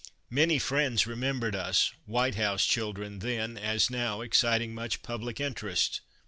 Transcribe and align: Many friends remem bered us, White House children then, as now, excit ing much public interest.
Many 0.31 0.57
friends 0.57 1.03
remem 1.03 1.39
bered 1.41 1.53
us, 1.53 1.93
White 2.07 2.33
House 2.33 2.65
children 2.65 3.19
then, 3.19 3.55
as 3.55 3.91
now, 3.91 4.21
excit 4.21 4.59
ing 4.59 4.73
much 4.73 5.03
public 5.03 5.39
interest. 5.39 6.01